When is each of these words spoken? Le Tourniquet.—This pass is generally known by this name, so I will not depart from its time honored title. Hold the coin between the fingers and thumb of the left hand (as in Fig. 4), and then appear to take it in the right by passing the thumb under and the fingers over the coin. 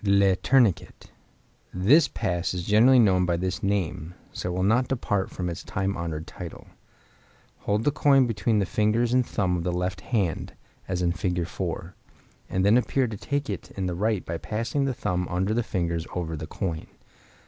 Le 0.03 0.35
Tourniquet.—This 0.35 2.07
pass 2.07 2.55
is 2.55 2.65
generally 2.65 2.97
known 2.97 3.23
by 3.27 3.37
this 3.37 3.61
name, 3.61 4.15
so 4.33 4.49
I 4.51 4.55
will 4.55 4.63
not 4.63 4.87
depart 4.87 5.29
from 5.29 5.47
its 5.47 5.63
time 5.63 5.95
honored 5.95 6.25
title. 6.25 6.65
Hold 7.67 7.83
the 7.83 7.91
coin 7.91 8.25
between 8.25 8.57
the 8.57 8.65
fingers 8.65 9.13
and 9.13 9.23
thumb 9.23 9.55
of 9.57 9.63
the 9.63 9.71
left 9.71 10.01
hand 10.01 10.53
(as 10.87 11.03
in 11.03 11.11
Fig. 11.11 11.45
4), 11.45 11.93
and 12.49 12.65
then 12.65 12.77
appear 12.79 13.05
to 13.07 13.15
take 13.15 13.47
it 13.47 13.69
in 13.77 13.85
the 13.85 13.93
right 13.93 14.25
by 14.25 14.39
passing 14.39 14.85
the 14.85 14.93
thumb 14.95 15.27
under 15.29 15.51
and 15.51 15.57
the 15.59 15.63
fingers 15.63 16.07
over 16.15 16.35
the 16.35 16.47
coin. 16.47 16.87